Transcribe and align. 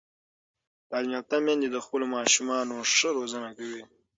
تعلیم 0.89 1.11
یافته 1.15 1.37
میندې 1.45 1.67
د 1.71 1.77
خپلو 1.85 2.05
ماشومانو 2.15 2.75
ښه 2.93 3.09
روزنه 3.17 3.49
کوي. 3.57 3.83